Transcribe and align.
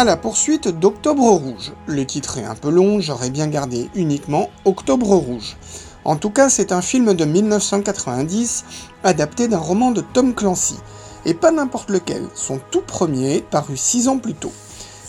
À 0.00 0.04
la 0.04 0.16
poursuite 0.16 0.66
d'Octobre 0.66 1.28
Rouge. 1.28 1.72
Le 1.86 2.06
titre 2.06 2.38
est 2.38 2.44
un 2.44 2.54
peu 2.54 2.70
long, 2.70 3.00
j'aurais 3.00 3.28
bien 3.28 3.48
gardé 3.48 3.90
uniquement 3.94 4.48
Octobre 4.64 5.14
Rouge. 5.14 5.58
En 6.06 6.16
tout 6.16 6.30
cas, 6.30 6.48
c'est 6.48 6.72
un 6.72 6.80
film 6.80 7.12
de 7.12 7.26
1990 7.26 8.64
adapté 9.04 9.46
d'un 9.46 9.58
roman 9.58 9.90
de 9.90 10.00
Tom 10.00 10.34
Clancy, 10.34 10.78
et 11.26 11.34
pas 11.34 11.50
n'importe 11.50 11.90
lequel, 11.90 12.22
son 12.34 12.58
tout 12.70 12.80
premier, 12.80 13.42
paru 13.42 13.76
six 13.76 14.08
ans 14.08 14.16
plus 14.16 14.32
tôt. 14.32 14.54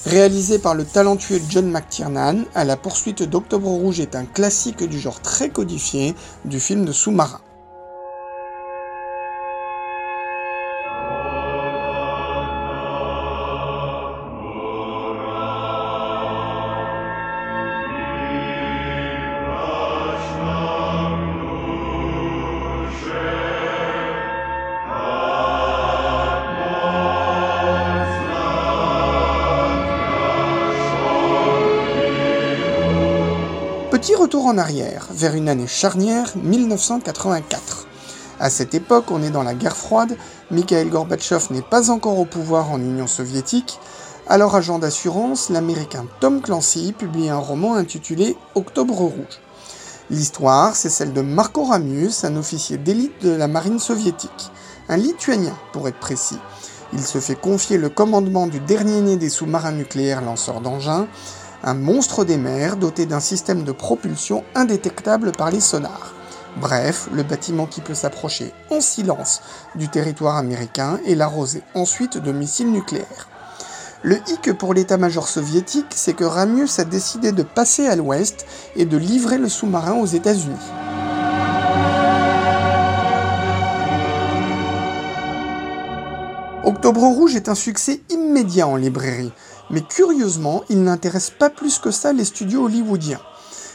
Réalisé 0.08 0.59
par 0.59 0.76
le 0.76 0.84
talentueux 0.84 1.40
John 1.48 1.71
McTiernan, 1.71 2.44
À 2.54 2.66
la 2.66 2.76
poursuite 2.76 3.23
d'Octobre 3.23 3.70
Rouge 3.70 4.02
est 4.02 4.18
un 4.18 4.26
classique 4.26 4.84
du 4.84 4.99
genre 4.99 5.21
très 5.21 5.48
codifié 5.48 6.16
du 6.44 6.60
film 6.60 6.84
de 6.84 6.91
sous-marin. 6.91 7.40
Petit 34.02 34.16
retour 34.16 34.48
en 34.48 34.57
arrière, 34.57 35.05
vers 35.12 35.35
une 35.35 35.48
année 35.48 35.68
charnière, 35.68 36.35
1984. 36.35 37.85
À 38.40 38.49
cette 38.49 38.74
époque, 38.74 39.12
on 39.12 39.21
est 39.21 39.30
dans 39.30 39.44
la 39.44 39.54
guerre 39.54 39.77
froide, 39.77 40.18
Mikhail 40.49 40.90
Gorbatchev 40.90 41.54
n'est 41.54 41.62
pas 41.62 41.91
encore 41.91 42.18
au 42.18 42.26
pouvoir 42.26 42.72
en 42.72 42.79
Union 42.79 43.05
soviétique, 43.05 43.79
alors 44.27 44.55
agent 44.55 44.79
d'assurance, 44.79 45.52
l'américain 45.52 46.07
Tom 46.20 46.41
Clancy 46.41 46.96
publie 46.98 47.29
un 47.29 47.38
roman 47.38 47.76
intitulé 47.76 48.35
Octobre 48.55 48.96
rouge. 48.96 49.40
L'histoire, 50.10 50.76
c'est 50.76 50.90
celle 50.90 51.13
de 51.13 51.22
Marco 51.22 51.63
Ramius, 51.63 52.24
un 52.24 52.38
officier 52.38 52.79
d'élite 52.79 53.22
de 53.22 53.29
la 53.29 53.48
marine 53.48 53.77
soviétique, 53.77 54.49
un 54.90 54.98
lituanien 54.98 55.55
pour 55.74 55.88
être 55.88 55.99
précis. 55.99 56.40
Il 56.94 57.04
se 57.04 57.20
fait 57.20 57.40
confier 57.40 57.77
le 57.77 57.90
commandement 57.90 58.48
du 58.48 58.60
dernier 58.62 58.99
né 59.02 59.16
des 59.16 59.29
sous-marins 59.29 59.74
nucléaires 59.74 60.24
lanceurs 60.24 60.60
d'engins, 60.60 61.07
un 61.63 61.73
monstre 61.73 62.26
des 62.26 62.37
mers 62.37 62.76
doté 62.76 63.05
d'un 63.05 63.20
système 63.20 63.63
de 63.63 63.71
propulsion 63.71 64.44
indétectable 64.56 65.31
par 65.31 65.51
les 65.51 65.59
sonars. 65.59 66.13
Bref, 66.57 67.07
le 67.13 67.23
bâtiment 67.23 67.66
qui 67.66 67.81
peut 67.81 67.94
s'approcher 67.94 68.51
en 68.69 68.81
silence 68.81 69.41
du 69.75 69.88
territoire 69.88 70.38
américain 70.38 71.00
et 71.06 71.16
l'arroser 71.16 71.62
ensuite 71.75 72.17
de 72.17 72.31
missiles 72.31 72.71
nucléaires. 72.71 73.29
Le 74.03 74.17
hic 74.27 74.51
pour 74.53 74.73
l'état-major 74.73 75.27
soviétique, 75.27 75.94
c'est 75.95 76.13
que 76.13 76.23
Ramius 76.23 76.79
a 76.79 76.83
décidé 76.83 77.31
de 77.31 77.44
passer 77.44 77.88
à 77.88 77.95
l'ouest 77.95 78.45
et 78.75 78.85
de 78.85 78.97
livrer 78.97 79.38
le 79.38 79.47
sous-marin 79.47 79.94
aux 79.94 80.07
États-Unis. 80.07 80.55
Octobre 86.63 87.01
Rouge 87.01 87.35
est 87.35 87.50
un 87.50 87.55
succès 87.55 88.01
immédiat 88.09 88.67
en 88.67 88.75
librairie, 88.75 89.31
mais 89.71 89.81
curieusement, 89.81 90.63
il 90.69 90.83
n'intéresse 90.83 91.31
pas 91.31 91.49
plus 91.49 91.79
que 91.79 91.91
ça 91.91 92.13
les 92.13 92.25
studios 92.25 92.65
hollywoodiens. 92.65 93.21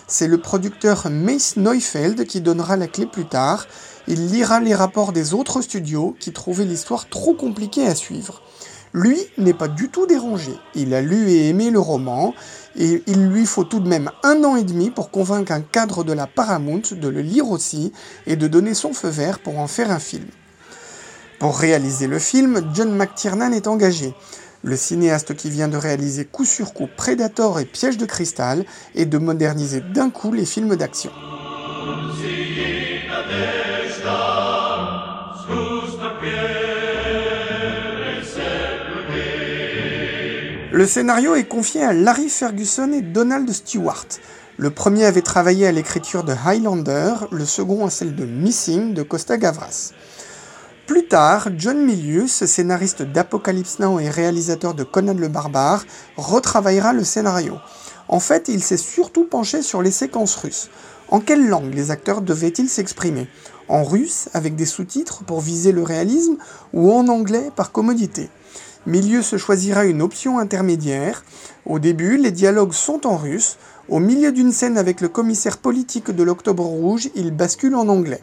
C'est 0.07 0.29
le 0.29 0.39
producteur 0.39 1.09
Mace 1.11 1.57
Neufeld 1.57 2.27
qui 2.27 2.41
donnera 2.41 2.77
la 2.77 2.87
clé 2.87 3.07
plus 3.07 3.25
tard. 3.25 3.67
Il 4.07 4.29
lira 4.29 4.61
les 4.61 4.75
rapports 4.75 5.13
des 5.13 5.35
autres 5.35 5.63
studios 5.63 6.15
qui 6.21 6.33
trouvaient 6.33 6.65
l'histoire 6.65 7.09
trop 7.09 7.35
compliquée 7.35 7.87
à 7.87 7.95
suivre. 7.95 8.43
Lui 8.93 9.19
n'est 9.37 9.53
pas 9.53 9.69
du 9.69 9.89
tout 9.89 10.07
dérangé. 10.07 10.53
Il 10.75 10.95
a 10.95 11.01
lu 11.01 11.31
et 11.31 11.49
aimé 11.49 11.71
le 11.71 11.81
roman, 11.81 12.35
et 12.77 13.03
il 13.07 13.29
lui 13.29 13.45
faut 13.47 13.65
tout 13.65 13.81
de 13.81 13.89
même 13.89 14.11
un 14.23 14.45
an 14.45 14.57
et 14.57 14.63
demi 14.63 14.91
pour 14.91 15.11
convaincre 15.11 15.53
un 15.53 15.61
cadre 15.61 16.05
de 16.05 16.13
la 16.13 16.27
Paramount 16.27 16.83
de 16.93 17.09
le 17.09 17.21
lire 17.21 17.51
aussi 17.51 17.93
et 18.27 18.37
de 18.37 18.47
donner 18.47 18.75
son 18.75 18.93
feu 18.93 19.09
vert 19.09 19.39
pour 19.39 19.59
en 19.59 19.67
faire 19.67 19.91
un 19.91 19.99
film. 19.99 20.27
Pour 21.39 21.59
réaliser 21.59 22.07
le 22.07 22.19
film, 22.19 22.63
John 22.73 22.97
McTiernan 22.97 23.53
est 23.53 23.67
engagé. 23.67 24.15
Le 24.67 24.77
cinéaste 24.77 25.37
qui 25.37 25.49
vient 25.49 25.69
de 25.69 25.77
réaliser 25.77 26.25
coup 26.25 26.45
sur 26.45 26.75
coup 26.75 26.89
Predator 26.89 27.61
et 27.61 27.65
Piège 27.65 27.99
de 27.99 28.05
cristal 28.05 28.65
et 28.97 29.07
de 29.07 29.17
moderniser 29.17 29.81
d'un 29.81 30.11
coup 30.11 30.33
les 30.33 30.45
films 30.45 30.75
d'action. 30.75 31.13
Le 40.73 40.85
scénario 40.85 41.37
est 41.37 41.45
confié 41.45 41.85
à 41.85 41.93
Larry 41.93 42.29
Ferguson 42.29 42.91
et 42.93 43.03
Donald 43.03 43.49
Stewart. 43.53 44.09
Le 44.57 44.71
premier 44.71 45.05
avait 45.05 45.23
travaillé 45.23 45.69
à 45.69 45.73
l'écriture 45.73 46.25
de 46.25 46.35
Highlander, 46.45 47.15
le 47.31 47.45
second 47.45 47.87
à 47.87 47.91
celle 47.91 48.17
de 48.17 48.25
Missing 48.25 48.95
de 48.95 49.05
Costa 49.05 49.37
Gavras. 49.37 49.93
Plus 50.87 51.09
tard, 51.09 51.49
John 51.59 51.85
Milius, 51.85 52.45
scénariste 52.45 53.03
d'Apocalypse 53.03 53.81
Now 53.81 53.99
et 53.99 54.09
réalisateur 54.09 54.73
de 54.73 54.85
Conan 54.85 55.15
le 55.15 55.27
Barbare, 55.27 55.85
retravaillera 56.17 56.93
le 56.93 57.03
scénario. 57.03 57.59
En 58.07 58.21
fait, 58.21 58.47
il 58.47 58.63
s'est 58.63 58.77
surtout 58.77 59.25
penché 59.25 59.63
sur 59.63 59.83
les 59.83 59.91
séquences 59.91 60.37
russes. 60.37 60.71
En 61.09 61.19
quelle 61.19 61.49
langue 61.49 61.75
les 61.75 61.91
acteurs 61.91 62.23
devaient-ils 62.23 62.69
s'exprimer? 62.69 63.27
En 63.67 63.83
russe, 63.83 64.29
avec 64.33 64.55
des 64.55 64.65
sous-titres 64.65 65.25
pour 65.25 65.41
viser 65.41 65.73
le 65.73 65.83
réalisme, 65.83 66.37
ou 66.73 66.93
en 66.93 67.09
anglais 67.09 67.51
par 67.57 67.73
commodité? 67.73 68.31
Milius 68.87 69.37
choisira 69.39 69.87
une 69.87 70.03
option 70.03 70.39
intermédiaire. 70.39 71.25
Au 71.65 71.81
début, 71.81 72.17
les 72.17 72.31
dialogues 72.31 72.73
sont 72.73 73.09
en 73.09 73.17
russe. 73.17 73.57
Au 73.89 73.99
milieu 73.99 74.31
d'une 74.31 74.53
scène 74.53 74.79
avec 74.79 75.01
le 75.01 75.09
commissaire 75.09 75.59
politique 75.59 76.13
de 76.13 76.23
l'Octobre 76.23 76.65
Rouge, 76.65 77.09
il 77.17 77.33
bascule 77.33 77.75
en 77.75 77.89
anglais 77.89 78.23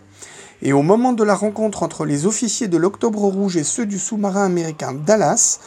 et 0.63 0.71
au 0.71 0.81
moment 0.81 1.11
de 1.11 1.25
la 1.25 1.35
rencontre 1.35 1.83
entre 1.83 2.05
les 2.05 2.25
officiers 2.25 2.69
de 2.69 2.77
l'Octobre 2.77 3.23
Rouge 3.23 3.57
et 3.57 3.65
ceux 3.65 3.85
du 3.85 3.99
sous-marin 3.99 4.45
américain 4.45 4.93
Dallas, 4.93 5.59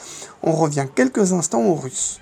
on 0.43 0.53
revient 0.53 0.87
quelques 0.95 1.35
instants 1.35 1.65
aux 1.65 1.75
Russes. 1.75 2.19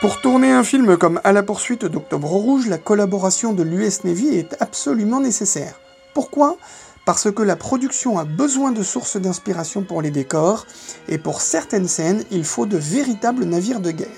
Pour 0.00 0.20
tourner 0.20 0.52
un 0.52 0.62
film 0.62 0.96
comme 0.96 1.20
À 1.24 1.32
la 1.32 1.42
poursuite 1.42 1.84
d'Octobre 1.84 2.28
Rouge, 2.28 2.68
la 2.68 2.78
collaboration 2.78 3.54
de 3.54 3.64
l'US 3.64 4.04
Navy 4.04 4.28
est 4.36 4.54
absolument 4.60 5.20
nécessaire. 5.20 5.80
Pourquoi? 6.12 6.58
Parce 7.04 7.30
que 7.30 7.42
la 7.42 7.56
production 7.56 8.18
a 8.18 8.24
besoin 8.24 8.72
de 8.72 8.82
sources 8.82 9.16
d'inspiration 9.16 9.82
pour 9.82 10.02
les 10.02 10.10
décors, 10.10 10.66
et 11.08 11.18
pour 11.18 11.40
certaines 11.40 11.88
scènes, 11.88 12.24
il 12.30 12.44
faut 12.44 12.66
de 12.66 12.76
véritables 12.76 13.44
navires 13.44 13.80
de 13.80 13.90
guerre. 13.90 14.08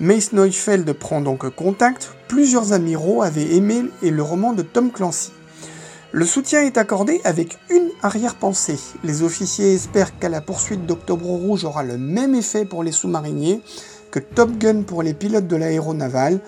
Mace 0.00 0.32
Neufeld 0.32 0.92
prend 0.92 1.20
donc 1.20 1.48
contact, 1.50 2.14
plusieurs 2.28 2.72
amiraux 2.72 3.22
avaient 3.22 3.54
aimé 3.54 3.84
et 4.02 4.10
le 4.10 4.22
roman 4.22 4.52
de 4.52 4.62
Tom 4.62 4.90
Clancy. 4.90 5.30
Le 6.10 6.24
soutien 6.24 6.62
est 6.62 6.78
accordé 6.78 7.20
avec 7.24 7.58
une 7.70 7.88
arrière-pensée. 8.02 8.78
Les 9.02 9.22
officiers 9.22 9.74
espèrent 9.74 10.16
qu'à 10.18 10.28
la 10.28 10.40
poursuite 10.40 10.86
d'Octobre 10.86 11.26
Rouge 11.26 11.64
aura 11.64 11.82
le 11.82 11.98
même 11.98 12.34
effet 12.34 12.64
pour 12.64 12.84
les 12.84 12.92
sous-mariniers 12.92 13.62
que 14.10 14.20
Top 14.20 14.58
Gun 14.58 14.82
pour 14.82 15.02
les 15.02 15.14
pilotes 15.14 15.48
de 15.48 15.56
l'aéronaval, 15.56 16.40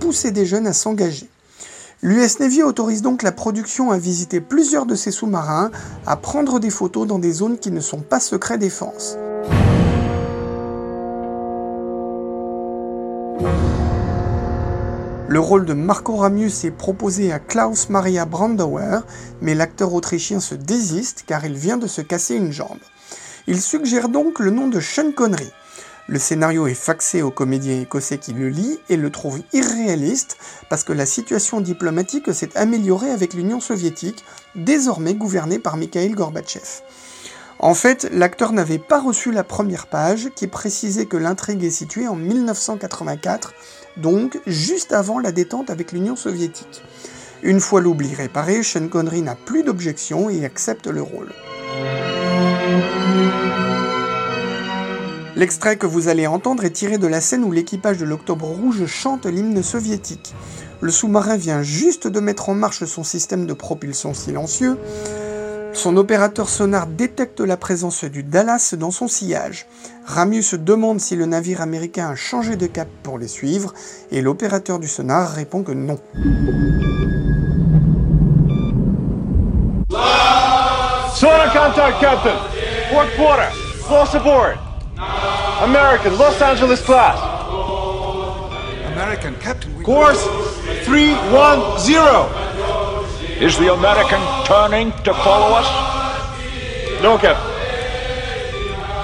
pousser 0.00 0.32
des 0.32 0.44
jeunes 0.44 0.66
à 0.66 0.72
s'engager. 0.72 1.28
L'US 2.04 2.40
Navy 2.40 2.64
autorise 2.64 3.00
donc 3.00 3.22
la 3.22 3.30
production 3.30 3.92
à 3.92 3.96
visiter 3.96 4.40
plusieurs 4.40 4.86
de 4.86 4.96
ses 4.96 5.12
sous-marins, 5.12 5.70
à 6.04 6.16
prendre 6.16 6.58
des 6.58 6.68
photos 6.68 7.06
dans 7.06 7.20
des 7.20 7.30
zones 7.30 7.58
qui 7.58 7.70
ne 7.70 7.78
sont 7.78 8.00
pas 8.00 8.18
secret 8.18 8.58
défense. 8.58 9.16
Le 15.28 15.38
rôle 15.38 15.64
de 15.64 15.74
Marco 15.74 16.16
Ramius 16.16 16.64
est 16.64 16.72
proposé 16.72 17.32
à 17.32 17.38
Klaus 17.38 17.88
Maria 17.88 18.24
Brandauer, 18.24 19.02
mais 19.40 19.54
l'acteur 19.54 19.94
autrichien 19.94 20.40
se 20.40 20.56
désiste 20.56 21.22
car 21.24 21.44
il 21.44 21.54
vient 21.54 21.76
de 21.76 21.86
se 21.86 22.00
casser 22.00 22.34
une 22.34 22.50
jambe. 22.50 22.80
Il 23.46 23.60
suggère 23.60 24.08
donc 24.08 24.40
le 24.40 24.50
nom 24.50 24.66
de 24.66 24.80
Sean 24.80 25.12
Connery. 25.12 25.52
Le 26.08 26.18
scénario 26.18 26.66
est 26.66 26.74
faxé 26.74 27.22
au 27.22 27.30
comédien 27.30 27.80
écossais 27.80 28.18
qui 28.18 28.32
le 28.32 28.48
lit 28.48 28.80
et 28.88 28.96
le 28.96 29.10
trouve 29.10 29.40
irréaliste 29.52 30.36
parce 30.68 30.82
que 30.82 30.92
la 30.92 31.06
situation 31.06 31.60
diplomatique 31.60 32.34
s'est 32.34 32.56
améliorée 32.56 33.10
avec 33.10 33.34
l'Union 33.34 33.60
soviétique, 33.60 34.24
désormais 34.56 35.14
gouvernée 35.14 35.60
par 35.60 35.76
Mikhail 35.76 36.10
Gorbatchev. 36.10 36.82
En 37.60 37.74
fait, 37.74 38.08
l'acteur 38.12 38.52
n'avait 38.52 38.80
pas 38.80 39.00
reçu 39.00 39.30
la 39.30 39.44
première 39.44 39.86
page 39.86 40.30
qui 40.34 40.48
précisait 40.48 41.06
que 41.06 41.16
l'intrigue 41.16 41.62
est 41.62 41.70
située 41.70 42.08
en 42.08 42.16
1984, 42.16 43.54
donc 43.96 44.40
juste 44.48 44.92
avant 44.92 45.20
la 45.20 45.30
détente 45.30 45.70
avec 45.70 45.92
l'Union 45.92 46.16
soviétique. 46.16 46.82
Une 47.44 47.60
fois 47.60 47.80
l'oubli 47.80 48.12
réparé, 48.12 48.64
Sean 48.64 48.88
Connery 48.88 49.22
n'a 49.22 49.36
plus 49.36 49.62
d'objection 49.62 50.28
et 50.28 50.44
accepte 50.44 50.88
le 50.88 51.02
rôle. 51.02 51.32
L'extrait 55.34 55.76
que 55.76 55.86
vous 55.86 56.08
allez 56.08 56.26
entendre 56.26 56.64
est 56.64 56.70
tiré 56.70 56.98
de 56.98 57.06
la 57.06 57.22
scène 57.22 57.42
où 57.42 57.52
l'équipage 57.52 57.96
de 57.96 58.04
l'Octobre 58.04 58.46
Rouge 58.46 58.84
chante 58.84 59.24
l'hymne 59.24 59.62
soviétique. 59.62 60.34
Le 60.82 60.90
sous-marin 60.90 61.36
vient 61.36 61.62
juste 61.62 62.06
de 62.06 62.20
mettre 62.20 62.50
en 62.50 62.54
marche 62.54 62.84
son 62.84 63.02
système 63.02 63.46
de 63.46 63.54
propulsion 63.54 64.12
silencieux. 64.12 64.76
Son 65.72 65.96
opérateur 65.96 66.50
sonar 66.50 66.86
détecte 66.86 67.40
la 67.40 67.56
présence 67.56 68.04
du 68.04 68.22
Dallas 68.22 68.74
dans 68.76 68.90
son 68.90 69.08
sillage. 69.08 69.66
Ramius 70.04 70.52
demande 70.52 71.00
si 71.00 71.16
le 71.16 71.24
navire 71.24 71.62
américain 71.62 72.10
a 72.10 72.14
changé 72.14 72.56
de 72.56 72.66
cap 72.66 72.88
pour 73.02 73.18
les 73.18 73.28
suivre 73.28 73.72
et 74.10 74.20
l'opérateur 74.20 74.78
du 74.78 74.88
sonar 74.88 75.30
répond 75.30 75.62
que 75.62 75.72
non. 75.72 75.98
Sonar 81.14 81.52
contact, 81.52 82.00
Captain. 82.00 82.36
Port 82.90 83.06
quarter. 83.16 83.48
Close 83.86 84.14
aboard. 84.14 84.71
American, 85.62 86.18
Los 86.18 86.42
Angeles 86.42 86.80
class. 86.80 87.16
American 88.92 89.36
Captain. 89.36 89.72
We... 89.76 89.84
Course 89.84 90.24
310. 90.84 93.40
Is 93.40 93.56
the 93.58 93.72
American 93.72 94.20
turning 94.44 94.90
to 95.04 95.14
follow 95.14 95.54
us? 95.54 95.66
No, 97.00 97.16
Captain. 97.16 97.46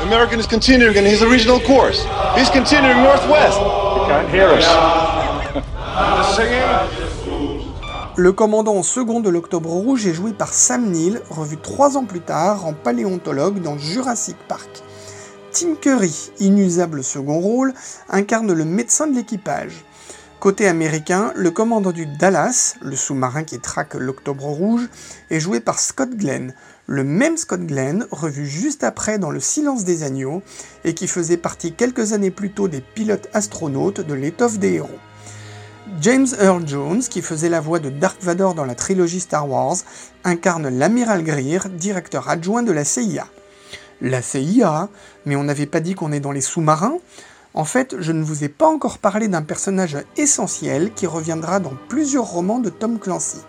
The 0.00 0.06
American 0.08 0.40
is 0.40 0.48
continuing 0.48 0.96
in 0.96 1.04
his 1.04 1.22
original 1.22 1.60
course. 1.60 2.04
He's 2.34 2.50
continuing 2.50 3.04
northwest. 3.04 3.58
He 3.58 4.00
can't 4.10 4.28
hear 4.28 4.48
us. 4.48 4.64
Le 8.16 8.32
commandant 8.32 8.74
en 8.74 8.82
second 8.82 9.20
de 9.20 9.30
l'Octobre 9.30 9.70
Rouge 9.70 10.08
est 10.08 10.12
joué 10.12 10.32
par 10.32 10.52
Sam 10.52 10.90
Neill, 10.90 11.22
revu 11.30 11.56
trois 11.56 11.96
ans 11.96 12.04
plus 12.04 12.20
tard 12.20 12.66
en 12.66 12.72
paléontologue 12.72 13.62
dans 13.62 13.78
Jurassic 13.78 14.36
Park. 14.48 14.82
Tim 15.52 15.76
Curry, 15.80 16.30
inusable 16.40 17.02
second 17.02 17.40
rôle, 17.40 17.72
incarne 18.10 18.52
le 18.52 18.64
médecin 18.64 19.06
de 19.06 19.14
l'équipage. 19.14 19.84
Côté 20.40 20.68
américain, 20.68 21.32
le 21.34 21.50
commandant 21.50 21.90
du 21.90 22.06
Dallas, 22.06 22.76
le 22.82 22.94
sous-marin 22.94 23.44
qui 23.44 23.58
traque 23.58 23.94
l'Octobre 23.94 24.44
Rouge, 24.44 24.88
est 25.30 25.40
joué 25.40 25.60
par 25.60 25.80
Scott 25.80 26.10
Glenn, 26.10 26.54
le 26.86 27.02
même 27.02 27.36
Scott 27.36 27.60
Glenn 27.60 28.06
revu 28.10 28.46
juste 28.46 28.84
après 28.84 29.18
dans 29.18 29.30
Le 29.30 29.40
Silence 29.40 29.84
des 29.84 30.04
Agneaux 30.04 30.42
et 30.84 30.94
qui 30.94 31.06
faisait 31.06 31.36
partie 31.36 31.72
quelques 31.72 32.12
années 32.12 32.30
plus 32.30 32.50
tôt 32.50 32.68
des 32.68 32.80
pilotes 32.80 33.28
astronautes 33.32 34.00
de 34.00 34.14
l'étoffe 34.14 34.58
des 34.58 34.74
héros. 34.74 34.98
James 36.00 36.28
Earl 36.40 36.68
Jones, 36.68 37.00
qui 37.00 37.22
faisait 37.22 37.48
la 37.48 37.60
voix 37.60 37.78
de 37.78 37.90
Dark 37.90 38.22
Vador 38.22 38.54
dans 38.54 38.64
la 38.64 38.74
trilogie 38.74 39.20
Star 39.20 39.48
Wars, 39.48 39.76
incarne 40.24 40.68
l'amiral 40.68 41.24
Greer, 41.24 41.68
directeur 41.70 42.28
adjoint 42.28 42.62
de 42.62 42.72
la 42.72 42.84
CIA. 42.84 43.26
La 44.00 44.22
CIA 44.22 44.88
Mais 45.26 45.36
on 45.36 45.44
n'avait 45.44 45.66
pas 45.66 45.80
dit 45.80 45.94
qu'on 45.94 46.12
est 46.12 46.20
dans 46.20 46.32
les 46.32 46.40
sous-marins 46.40 46.98
En 47.54 47.64
fait, 47.64 47.96
je 47.98 48.12
ne 48.12 48.22
vous 48.22 48.44
ai 48.44 48.48
pas 48.48 48.68
encore 48.68 48.98
parlé 48.98 49.28
d'un 49.28 49.42
personnage 49.42 49.96
essentiel 50.16 50.92
qui 50.94 51.06
reviendra 51.06 51.60
dans 51.60 51.74
plusieurs 51.88 52.26
romans 52.26 52.60
de 52.60 52.70
Tom 52.70 52.98
Clancy. 52.98 53.40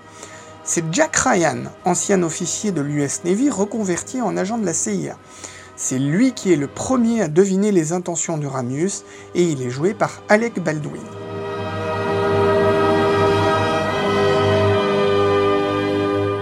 C'est 0.64 0.84
Jack 0.92 1.16
Ryan, 1.16 1.64
ancien 1.86 2.22
officier 2.24 2.72
de 2.72 2.82
l'US 2.82 3.24
Navy 3.26 3.50
reconverti 3.50 4.22
en 4.22 4.38
agent 4.38 4.58
de 4.58 4.66
la 4.66 4.74
CIA. 4.74 5.18
C'est 5.76 6.00
lui 6.00 6.34
qui 6.34 6.52
est 6.52 6.58
le 6.58 6.68
premier 6.68 7.22
à 7.22 7.28
deviner 7.28 7.72
les 7.72 7.94
intentions 7.94 8.38
de 8.38 8.46
Ramius 8.46 9.04
et 9.34 9.44
il 9.44 9.62
est 9.62 9.70
joué 9.70 9.94
par 9.94 10.22
Alec 10.30 10.62
Baldwin. 10.62 11.19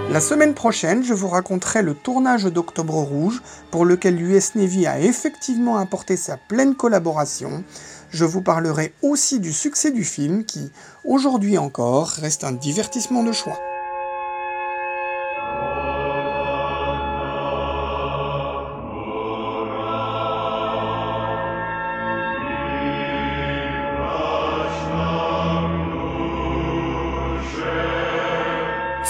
La 0.10 0.22
semaine 0.22 0.54
prochaine, 0.54 1.04
je 1.04 1.14
vous 1.14 1.28
raconterai 1.28 1.82
le 1.82 1.94
tournage 1.94 2.46
d'Octobre 2.46 2.96
Rouge, 2.96 3.42
pour 3.72 3.84
lequel 3.84 4.16
l'US 4.16 4.56
Navy 4.56 4.88
a 4.88 5.02
effectivement 5.02 5.76
apporté 5.76 6.16
sa 6.16 6.38
pleine 6.38 6.76
collaboration. 6.76 7.66
Je 8.10 8.24
vous 8.24 8.42
parlerai 8.42 8.94
aussi 9.02 9.42
du 9.42 9.52
succès 9.52 9.92
du 9.92 10.06
film 10.06 10.46
qui, 10.46 10.72
aujourd'hui 11.04 11.58
encore, 11.58 12.08
reste 12.08 12.46
un 12.46 12.54
divertissement 12.54 13.22
de 13.22 13.34
choix. 13.34 13.60